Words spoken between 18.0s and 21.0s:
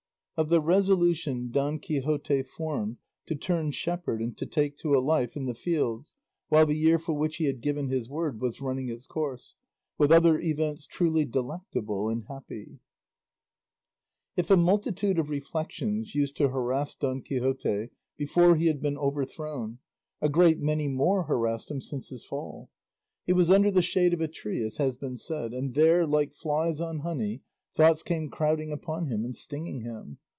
before he had been overthrown, a great many